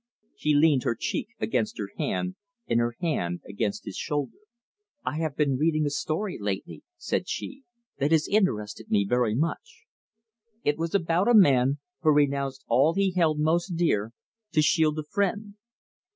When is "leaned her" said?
0.55-0.95